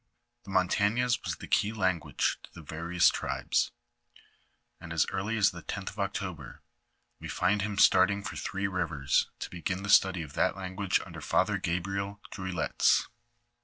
[0.45, 3.69] The Montagnais was the key language to the various tribes,
[4.79, 6.63] and as early as the tenth of October,*
[7.19, 11.21] we find him starting for Three Kivers to begin the study of that language under
[11.21, 13.09] Father Gabriel Druilletes.